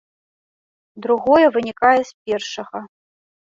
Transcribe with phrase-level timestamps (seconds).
[1.05, 2.83] Другое вынікае з першага.